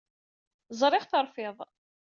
[0.79, 1.57] Ẓriɣ terfiḍ.